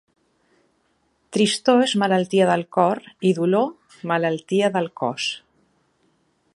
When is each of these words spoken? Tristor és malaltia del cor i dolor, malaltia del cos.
Tristor 1.35 1.83
és 1.83 1.93
malaltia 2.03 2.47
del 2.51 2.65
cor 2.79 3.03
i 3.33 3.37
dolor, 3.41 3.69
malaltia 4.15 4.75
del 4.79 4.91
cos. 5.03 5.31